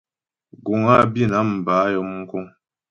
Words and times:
Guŋ 0.65 0.81
á 0.93 0.95
Bǐnam 1.13 1.49
bə́ 1.65 1.75
á 1.83 1.87
yɔm 1.93 2.07
mkúŋ. 2.19 2.43